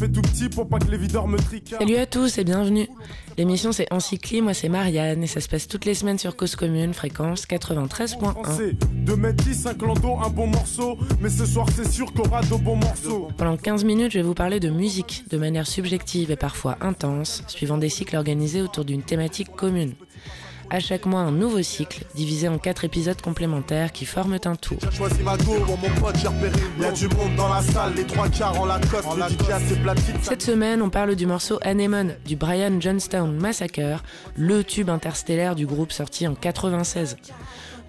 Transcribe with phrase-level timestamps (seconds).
[0.00, 1.74] Fais tout petit pour pas que les videurs me triquent.
[1.78, 2.88] Salut à tous et bienvenue.
[3.36, 6.56] L'émission c'est Encycli, moi c'est Marianne et ça se passe toutes les semaines sur Cause
[6.56, 8.76] Commune, fréquence 93.1.
[9.04, 9.74] 2 mètres 10, un
[10.30, 10.96] bon morceau.
[11.20, 13.28] Mais ce soir c'est sûr qu'on aura de bons morceaux.
[13.36, 17.42] Pendant 15 minutes, je vais vous parler de musique de manière subjective et parfois intense,
[17.46, 19.92] suivant des cycles organisés autour d'une thématique commune
[20.70, 24.76] à chaque mois un nouveau cycle, divisé en quatre épisodes complémentaires qui forment un tout.
[30.22, 34.02] Cette semaine, on parle du morceau Anemone du Brian Johnstown Massacre,
[34.36, 37.16] le tube interstellaire du groupe sorti en 96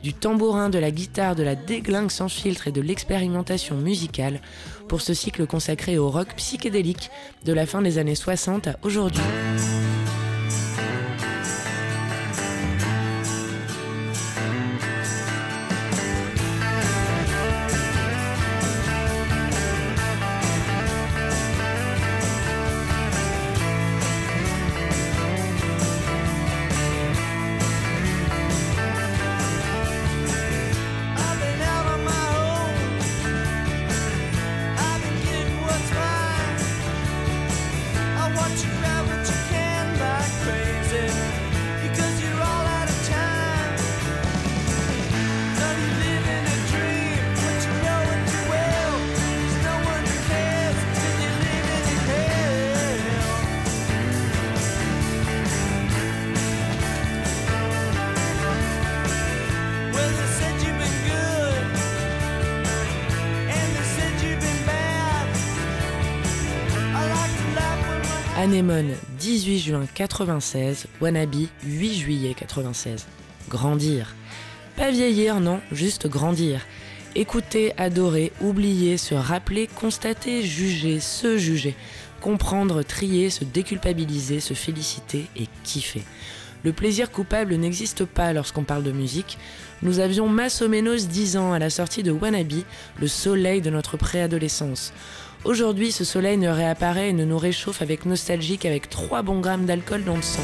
[0.03, 4.41] du tambourin, de la guitare, de la déglingue sans filtre et de l'expérimentation musicale
[4.87, 7.11] pour ce cycle consacré au rock psychédélique
[7.45, 9.21] de la fin des années 60 à aujourd'hui.
[68.41, 73.05] Anemone, 18 juin 96, Wannabe, 8 juillet 96.
[73.47, 74.15] Grandir.
[74.75, 76.65] Pas vieillir, non, juste grandir.
[77.13, 81.75] Écouter, adorer, oublier, se rappeler, constater, juger, se juger.
[82.19, 86.01] Comprendre, trier, se déculpabiliser, se féliciter et kiffer.
[86.63, 89.37] Le plaisir coupable n'existe pas lorsqu'on parle de musique.
[89.83, 92.63] Nous avions Massomenos 10 ans à la sortie de Wannabe,
[92.99, 94.93] le soleil de notre préadolescence.
[95.43, 99.65] Aujourd'hui, ce soleil ne réapparaît et ne nous réchauffe avec nostalgie qu'avec 3 bons grammes
[99.65, 100.43] d'alcool dans le sang.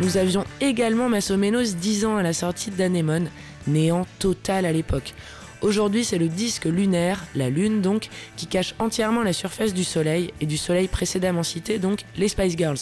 [0.00, 3.28] Nous avions également Massomenos 10 ans à la sortie d'Anemone,
[3.66, 5.12] néant total à l'époque.
[5.60, 10.32] Aujourd'hui, c'est le disque lunaire, la Lune donc, qui cache entièrement la surface du Soleil
[10.40, 12.78] et du Soleil précédemment cité, donc les Spice Girls.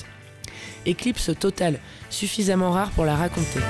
[0.84, 1.80] Éclipse totale,
[2.10, 3.60] suffisamment rare pour la raconter.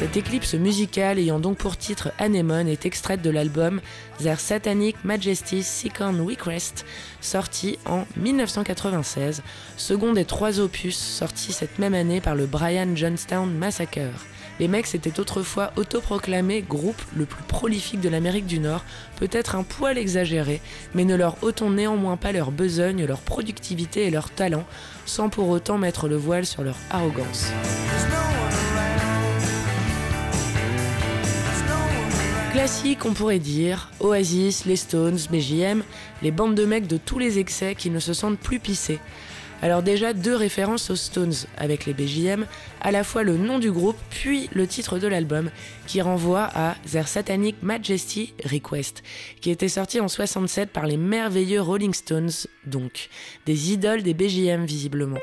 [0.00, 3.82] Cette éclipse musicale ayant donc pour titre Anemone est extraite de l'album
[4.18, 6.86] Their Satanic Majesty's Second Request,
[7.20, 9.42] sorti en 1996,
[9.76, 14.24] second des trois opus sortis cette même année par le Brian Johnstown Massacre.
[14.58, 19.64] Les mecs s'étaient autrefois autoproclamés groupe le plus prolifique de l'Amérique du Nord, peut-être un
[19.64, 20.62] poil exagéré,
[20.94, 24.64] mais ne leur ôtons néanmoins pas leur besogne, leur productivité et leur talent,
[25.04, 27.52] sans pour autant mettre le voile sur leur arrogance.
[32.52, 35.84] Classique, on pourrait dire, Oasis, les Stones, BJM,
[36.20, 38.98] les bandes de mecs de tous les excès qui ne se sentent plus pissés.
[39.62, 42.46] Alors déjà deux références aux Stones avec les BJM,
[42.80, 45.50] à la fois le nom du groupe puis le titre de l'album
[45.86, 49.04] qui renvoie à Their Satanic Majesty Request
[49.40, 52.30] qui était sorti en 67 par les merveilleux Rolling Stones
[52.66, 53.10] donc,
[53.46, 55.20] des idoles des BJM visiblement.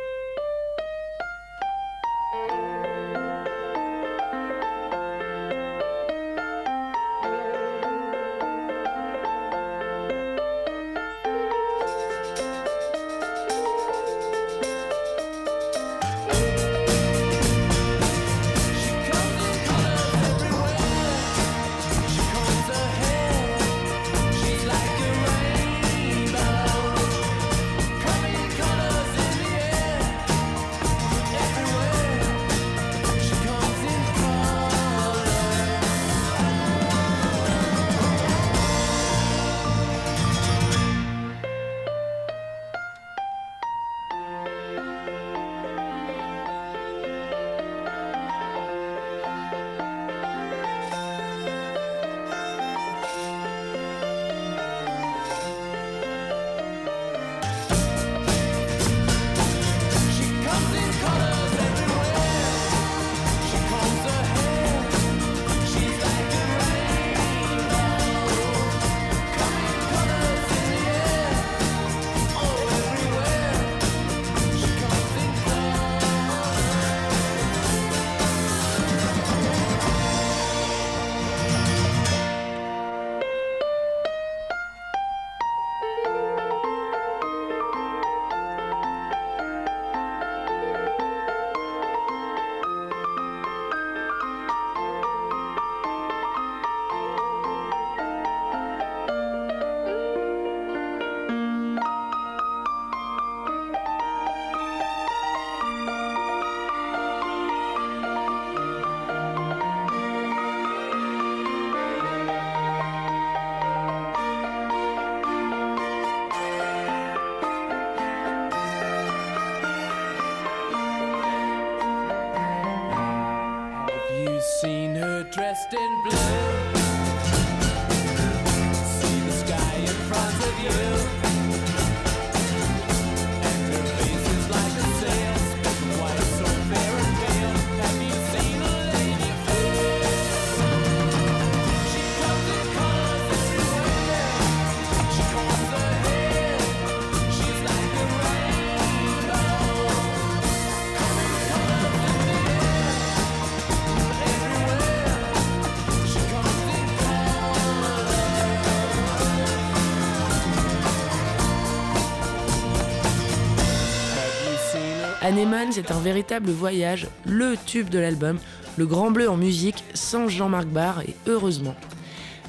[165.28, 168.40] Anemone, c'est un véritable voyage, le tube de l'album,
[168.78, 171.76] le Grand Bleu en musique, sans Jean-Marc Barr, et heureusement.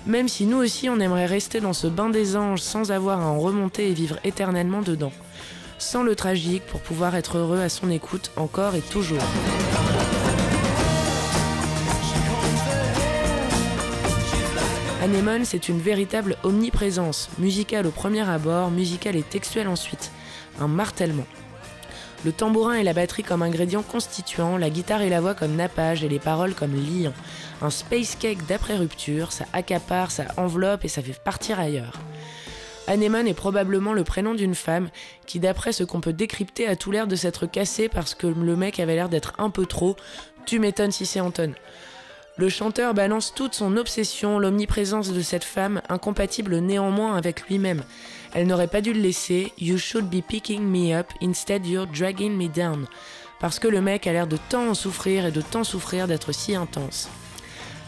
[0.07, 3.27] Même si nous aussi on aimerait rester dans ce bain des anges sans avoir à
[3.27, 5.11] en remonter et vivre éternellement dedans.
[5.79, 9.19] Sans le tragique pour pouvoir être heureux à son écoute encore et toujours.
[15.03, 20.13] Anemone, c'est une véritable omniprésence, musicale au premier abord, musicale et textuelle ensuite.
[20.61, 21.27] Un martèlement.
[22.25, 26.03] Le tambourin et la batterie comme ingrédients constituants, la guitare et la voix comme nappage
[26.03, 27.12] et les paroles comme liant.
[27.62, 31.94] Un space cake d'après rupture, ça accapare, ça enveloppe et ça fait partir ailleurs.
[32.88, 34.88] Anemone est probablement le prénom d'une femme
[35.26, 38.56] qui, d'après ce qu'on peut décrypter, a tout l'air de s'être cassée parce que le
[38.56, 39.94] mec avait l'air d'être un peu trop.
[40.47, 41.53] Tu m'étonnes si c'est Anton.
[42.38, 47.82] Le chanteur balance toute son obsession, l'omniprésence de cette femme, incompatible néanmoins avec lui-même.
[48.32, 49.52] Elle n'aurait pas dû le laisser.
[49.58, 52.87] You should be picking me up, instead you're dragging me down.
[53.40, 56.31] Parce que le mec a l'air de tant en souffrir et de tant souffrir d'être
[56.31, 57.08] si intense.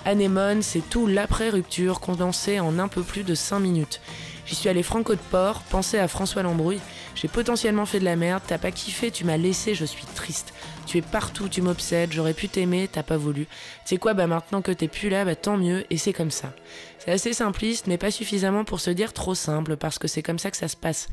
[0.05, 4.01] Anémone, c'est tout l'après-rupture condensé en un peu plus de 5 minutes.
[4.47, 6.81] J'y suis allé franco de port, pensé à François Lambrouille.
[7.15, 10.53] J'ai potentiellement fait de la merde, t'as pas kiffé, tu m'as laissé, je suis triste.
[10.87, 13.47] Tu es partout, tu m'obsèdes, j'aurais pu t'aimer, t'as pas voulu.
[13.47, 13.51] Tu
[13.85, 16.53] sais quoi, bah maintenant que t'es plus là, bah tant mieux, et c'est comme ça.
[16.99, 20.39] C'est assez simpliste, mais pas suffisamment pour se dire trop simple, parce que c'est comme
[20.39, 21.09] ça que ça se passe.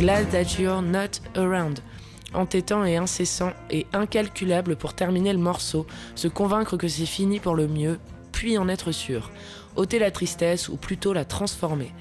[0.00, 1.80] Glad that you're not around.
[2.32, 7.54] Entêtant et incessant et incalculable pour terminer le morceau, se convaincre que c'est fini pour
[7.54, 7.98] le mieux,
[8.32, 9.30] puis en être sûr.
[9.76, 11.92] ôter la tristesse ou plutôt la transformer.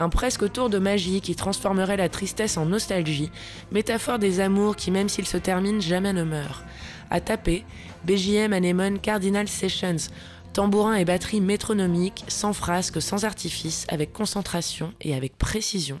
[0.00, 3.30] Un presque tour de magie qui transformerait la tristesse en nostalgie,
[3.70, 6.64] métaphore des amours qui, même s'ils se terminent, jamais ne meurent.
[7.08, 7.64] À taper,
[8.04, 10.10] BJM Anemone Cardinal Sessions,
[10.54, 16.00] tambourin et batterie métronomique, sans frasque, sans artifice, avec concentration et avec précision.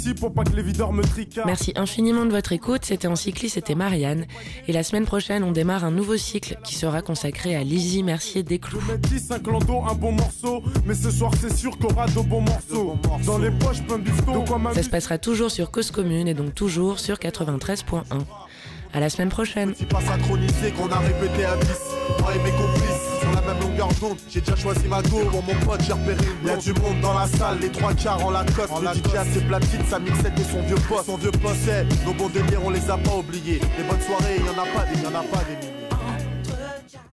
[0.00, 1.46] Petit pour pas que les videurs me tricardent.
[1.46, 2.84] Merci infiniment de votre écoute.
[2.84, 4.26] C'était en cycliste, c'était Marianne.
[4.68, 8.42] Et la semaine prochaine, on démarre un nouveau cycle qui sera consacré à Lizzie Mercier
[8.42, 8.80] Desclous.
[8.80, 10.62] Je mets 10, un clando, un bon morceau.
[10.86, 12.96] Mais ce soir, c'est sûr qu'on aura de bons morceaux.
[13.24, 16.98] Dans les poches, plein de Ça se passera toujours sur Cause Commune et donc toujours
[16.98, 18.02] sur 93.1.
[18.92, 19.72] À la semaine prochaine.
[19.76, 21.66] C'est pas synchronisé qu'on a répété à 10
[22.20, 22.99] Moi et mes complices
[23.60, 26.72] longueur d'onde J'ai déjà choisi ma go Pour mon pote j'ai repéré une Y'a du
[26.74, 28.72] monde dans la salle Les trois quarts en Lacoste.
[28.80, 31.06] Le DJ a ses platines Sa mixette et son vieux poste.
[31.06, 33.60] Son vieux poste c'est Nos bons délires on les a pas oubliés.
[33.78, 35.79] Les bonnes soirées y'en a pas des Y'en a pas des milliers